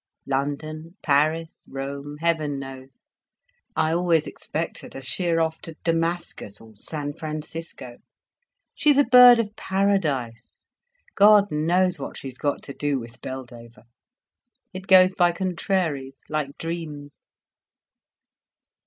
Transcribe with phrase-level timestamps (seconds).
[0.25, 3.05] "London, Paris, Rome—heaven knows.
[3.75, 7.97] I always expect her to sheer off to Damascus or San Francisco;
[8.73, 10.65] she's a bird of paradise.
[11.13, 13.83] God knows what she's got to do with Beldover.
[14.73, 17.27] It goes by contraries, like dreams."